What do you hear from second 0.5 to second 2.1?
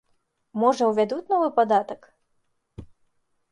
Можа, увядуць новы падатак?